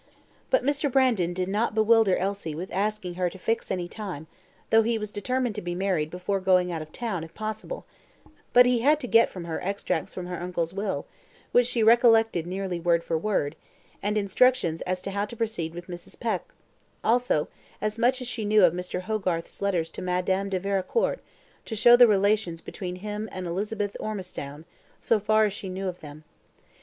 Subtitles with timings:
[0.49, 0.91] But Mr.
[0.91, 4.25] Brandon did not bewilder Elsie with asking her to fix any time,
[4.71, 7.85] though he was determined to be married before going out of town, if possible;
[8.51, 11.05] but he had to get from her extracts from her uncle's will,
[11.51, 13.55] which she recollected nearly word for word,
[14.01, 16.19] and instructions as to how to proceed with Mrs.
[16.19, 16.45] Peck;
[17.03, 17.47] also,
[17.79, 19.01] as much as she knew of Mr.
[19.01, 21.19] Hogarth's letters to Madame de Vericourt,
[21.65, 24.65] to show the relations between him and Elizabeth Ormistown,
[24.99, 26.23] so far as she knew of them.